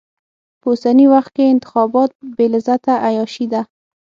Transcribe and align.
په 0.61 0.67
اوسني 0.71 1.05
وخت 1.13 1.31
کې 1.35 1.43
انتخابات 1.53 2.11
بې 2.35 2.45
لذته 2.53 2.93
عياشي 3.05 3.45
ده. 3.53 3.61